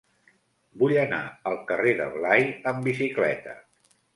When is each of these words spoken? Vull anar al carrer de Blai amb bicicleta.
Vull 0.83 0.93
anar 1.01 1.19
al 1.51 1.59
carrer 1.73 1.93
de 2.01 2.09
Blai 2.17 2.45
amb 2.73 2.85
bicicleta. 2.91 3.55